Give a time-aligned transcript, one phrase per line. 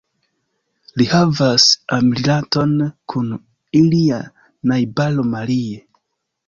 [1.01, 1.67] Li havas
[1.99, 2.75] amrilaton
[3.15, 3.31] kun
[3.83, 4.21] ilia
[4.73, 5.83] najbaro Marie.